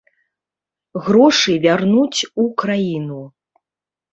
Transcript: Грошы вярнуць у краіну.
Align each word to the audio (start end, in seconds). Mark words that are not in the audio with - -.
Грошы 1.07 1.53
вярнуць 1.65 2.19
у 2.45 2.47
краіну. 2.63 3.21